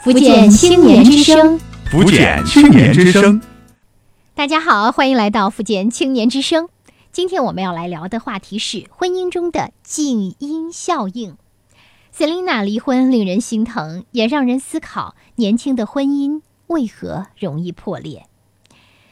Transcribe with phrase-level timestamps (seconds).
[0.00, 1.58] 福建青年之声，
[1.90, 3.40] 福建青年之声。
[4.32, 6.68] 大家好，欢迎来到福建青年之声。
[7.10, 11.36] 今天我们要来聊的话题是婚姻中的静音效应。
[12.16, 18.26] Selina 离婚令人心疼，也让人思考年轻的婚姻为何容易破裂。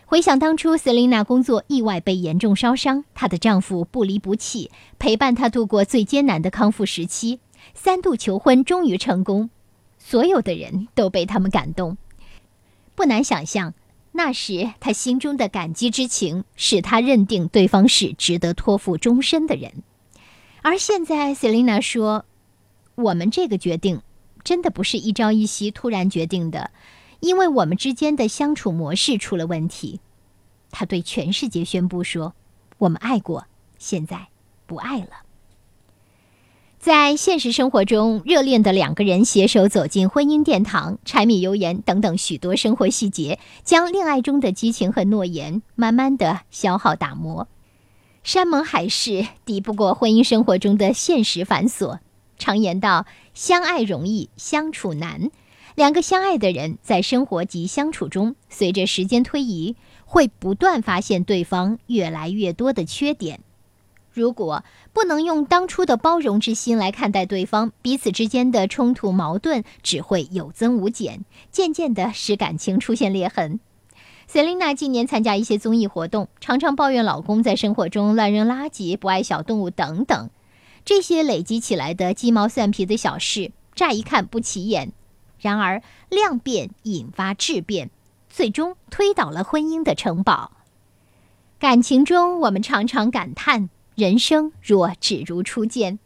[0.05, 7.41] 回想当初，Selina 工作意外被严重烧伤，她的丈夫不离不弃，陪伴她度过最艰难的康复时期，
[7.75, 9.51] 三度求婚终于成功。
[10.09, 11.97] 所有的人都被他们感动，
[12.95, 13.75] 不难想象，
[14.13, 19.83] 那时他心中的感激之情使他认定对方是值得托付终身的人。
[20.63, 22.25] 而现在，Selina 说
[22.95, 24.01] ：“我们这个决定
[24.45, 26.71] 真的不是一朝一夕突然决定的，
[27.19, 29.99] 因为我们之间的相处模式出了问题。”
[30.71, 32.37] 他对全世界宣布说
[32.79, 34.29] ：“我们爱过，现在
[34.67, 35.23] 不爱了。”
[36.87, 47.49] 在现实生活中，热恋的两个人携手走进婚姻殿堂，柴米油盐等等许多生活细节，将恋爱中的激情和诺言慢慢的消耗打磨。
[48.23, 51.99] 山盟海誓抵不过婚姻生活中的现实繁琐。
[52.39, 55.33] 常言道，相爱容易相处难。
[55.75, 59.75] 两个相爱的人在生活及相处中，随着时间推移，
[60.05, 63.41] 会不断发现对方越来越多的缺点。
[64.17, 64.65] 如果
[64.95, 73.61] 不能用当初的包容之心来看待对方，彼此之间的冲突矛盾只会有增无减，渐渐的使感情出现裂痕。
[74.27, 80.31] 塞琳娜近年参加一些综艺活动，常常抱怨老公在生活中乱扔垃圾、不爱小动物等等。
[80.87, 84.93] 这些累积起来的鸡毛蒜皮的小事，乍一看不起眼，
[85.39, 87.91] 然而量变引发质变，
[88.31, 90.53] 最终推倒了婚姻的城堡。
[91.59, 93.69] 感情中，我们常常感叹。
[93.97, 95.99] 人生若只如初见，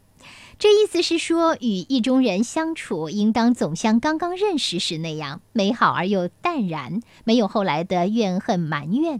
[0.57, 9.19] 这意思是说，与意中人相处，应当总像刚刚认识时那样美好而又淡然，没有后来的怨恨埋怨，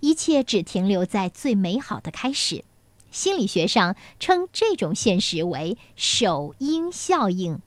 [0.00, 2.64] 一切只停留在最美好的开始。
[3.12, 7.60] 心理学上称这种现实为首因效应，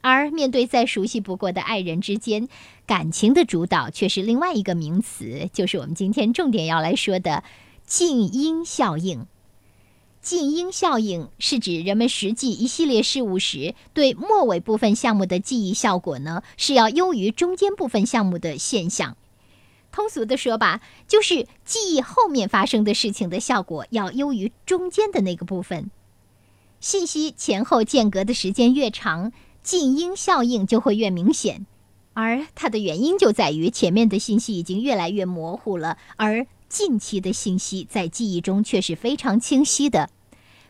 [0.00, 2.46] 而面对再熟悉不过的爱人之间，
[2.86, 7.42] 感情的主导却是另外一个名词，就是我们今天重点要来说的
[7.84, 9.26] 静音效应。
[10.22, 19.16] 静音效应是指人们实际一系列事物时，对末尾部分项目的记忆效果呢是要优于中间部分项目的现象。
[19.90, 25.90] 通俗的说吧，就是记忆后面发生的事情的效果要优于中间的那个部分。
[26.78, 29.32] 信息前后间隔的时间越长，
[29.64, 31.66] 静音效应就会越明显。
[32.14, 36.46] 而它的原因就在于前面的信息已经越来越模糊了，而。
[36.72, 40.08] 近期的信息在记忆中却是非常清晰的。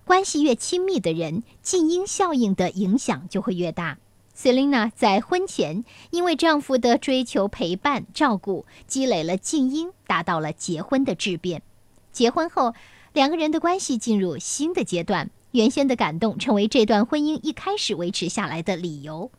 [0.04, 3.98] 关系越亲密的人，静音效应的影响就会越大。
[4.36, 11.62] Selina 在婚前因为丈夫的追求、陪伴、照顾，积累了静音，达到了结婚的质变。
[12.10, 12.74] 结婚后，
[13.12, 19.30] 两个人的关系进入新的阶段，原先的感动成为这段婚姻一开始维持下来的理由。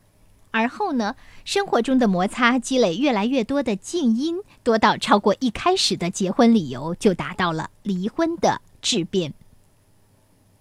[0.53, 9.33] 而后呢，生活中的摩擦积累越来越多的静音，多到超过一开始的结婚理由，就达到了离婚的质变。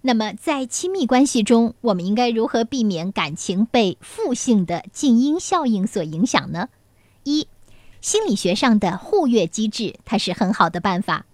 [0.00, 6.70] 那么，在亲密关系中，我们应该如何避免感情被负性的静音效应所影响呢？
[7.24, 7.46] 一，
[8.00, 11.26] 心理学上的互悦机制，它是很好的办法。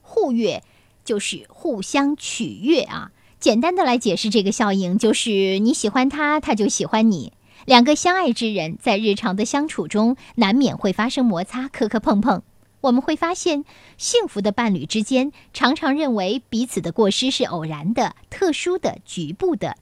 [0.00, 0.64] 互悦
[1.04, 3.12] 就是互相取悦啊。
[3.38, 7.34] 简单的来解释这个效应，就是你喜欢他，他就喜欢你。
[7.66, 12.42] 两个相爱之人在日常的相处中，难免会发生摩擦、磕磕碰碰。
[12.80, 13.64] 我们会发现，
[13.98, 19.76] 幸福的伴侣之间常常认为彼此的过失是偶然的、特殊的、局部的。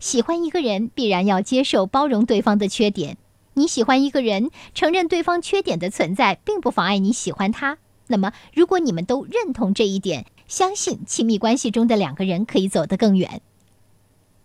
[0.00, 3.18] 喜欢一个人，必然要接受、包容对方的缺点。
[3.52, 7.76] 你喜欢一个人，承认对方缺点的存在，并不妨碍你喜欢他。
[8.06, 13.42] 那么，如果你们都认同这一点，相信亲密关系中的两个人可以走得更远。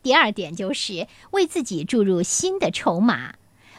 [0.03, 3.35] 第二点就是为自己注入新的筹码。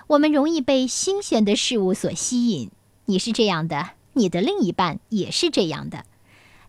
[0.08, 2.70] 我们容易被新鲜的事物所吸引。
[3.06, 6.04] 你是这样的，你的另一半也是这样的。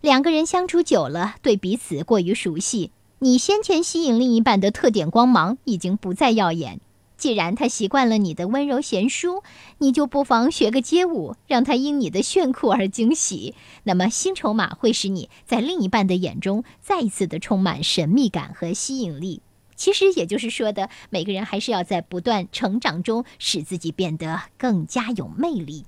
[0.00, 2.90] 两个人相处久了，对彼此过于熟悉，
[3.20, 6.80] 你先前吸引另一半的特点光芒已经不再耀眼。
[7.16, 9.42] 既然他习惯了你的温柔贤淑，
[9.78, 13.54] 你就不妨学个街舞，让他因你的炫酷而惊喜。
[13.84, 19.40] 那么新筹码会使你在另一半的眼中再一次的充满神秘感和吸引力。
[19.76, 25.84] 其实也就是说的，每个人还是要在不断成长中使自己变得更加有魅力。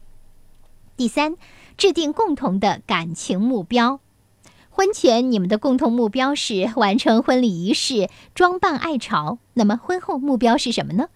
[0.96, 1.36] 第三，
[1.76, 4.00] 制定共同的感情目标。
[4.70, 9.38] 婚前你们的共同目标是完成婚礼仪式、装扮爱巢。
[9.54, 11.08] 那么婚后目标是什么呢？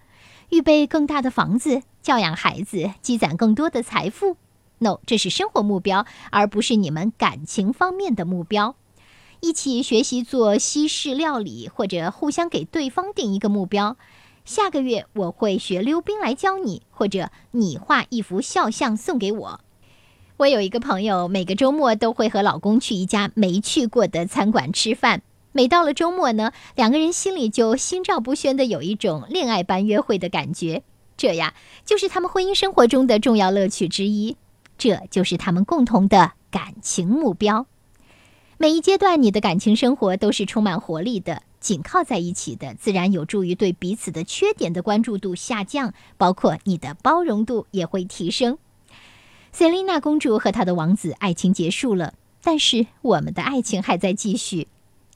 [0.49, 4.37] 预备更大的房子，教养孩子，积攒更多的财富。
[4.79, 8.75] No，这是生活目标，而不是你们感情方面的目标。
[9.41, 13.97] 一起学习做西式料理，或者互相给对方定一个目标。
[14.45, 19.59] 下个月我会学溜冰来教你，或者你画一幅肖像送给我。
[20.37, 25.23] 我有一个朋友，每个周末都会和老公去一家没去过的餐馆吃饭。
[25.51, 30.83] 每到了周末呢，两个人心里就心照不宣的有一种恋爱般约会的感觉。
[31.17, 34.37] 这呀，就是他们婚姻生活中的重要乐趣之一。
[34.77, 37.65] 这就是他们共同的感情目标。
[38.61, 41.41] 每一阶段，你的感情生活都是充满活力的。
[41.59, 48.59] 紧靠在一起的，自然有助于对彼此的缺点的关注度下降，包括你的包容度也会提升。
[49.51, 52.13] 塞琳娜公主和她的王子爱情结束了，
[52.43, 54.67] 但是我们的爱情还在继续。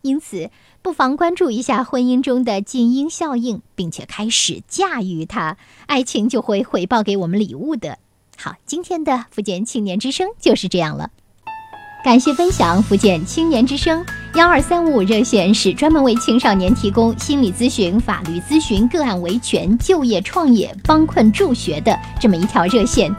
[0.02, 0.50] 因此，
[0.82, 8.00] 不妨关注一下婚姻中的静音效应，并且开始驾驭它，爱情就会回报给我们礼物的。
[8.38, 11.12] 好，今天的福建青年之声就是这样了。
[12.06, 14.06] 感谢分享，福建青年之声
[14.36, 23.12] 幺二三五五热线是专门为青少年提供心理咨询、法律咨询、个案维权、就业创业、帮困助学的这么一条热线。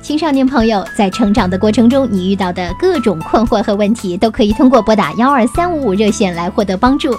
[0.00, 7.14] 青少年朋友在成长的过程中，你遇到的各种困惑和问题，都可以通过拨打幺二三五五热线来获得帮助。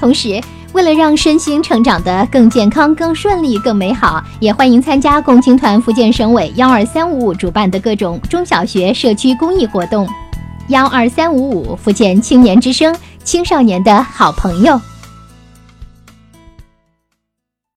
[0.00, 0.40] 同时，
[0.72, 10.08] 为了让身心成长得更健康、更顺利、更美好，也欢迎参加共青团福建省委幺二三五五主办的各种中小学社区公益活动。
[10.68, 14.80] 幺二三五五福建青年之声，青少年的好朋友。